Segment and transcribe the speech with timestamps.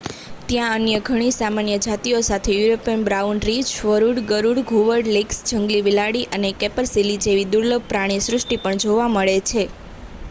[0.45, 6.27] ત્યાં અન્ય ઘણી સામાન્ય જાતિઓ સાથે યુરોપિયન બ્રાઉન રીંછ વરુ ગરુડ ઘુવડ લિંક્સ જંગલી બિલાડી
[6.33, 9.69] અને કેપરસીલી જેવી દુર્લભ પ્રાણીસૃષ્ટિ પણ જોવા મળે છે